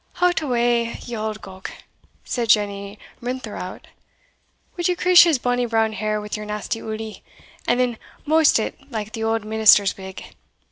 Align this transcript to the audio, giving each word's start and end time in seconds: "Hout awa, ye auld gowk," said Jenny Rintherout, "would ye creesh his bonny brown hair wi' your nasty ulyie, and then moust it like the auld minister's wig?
"Hout 0.13 0.41
awa, 0.41 0.95
ye 0.97 1.15
auld 1.15 1.41
gowk," 1.43 1.69
said 2.25 2.49
Jenny 2.49 2.97
Rintherout, 3.21 3.85
"would 4.75 4.87
ye 4.89 4.95
creesh 4.95 5.25
his 5.25 5.37
bonny 5.37 5.67
brown 5.67 5.93
hair 5.93 6.19
wi' 6.19 6.29
your 6.35 6.43
nasty 6.47 6.79
ulyie, 6.81 7.21
and 7.67 7.79
then 7.79 7.99
moust 8.25 8.57
it 8.57 8.91
like 8.91 9.11
the 9.13 9.23
auld 9.23 9.45
minister's 9.45 9.95
wig? 9.97 10.23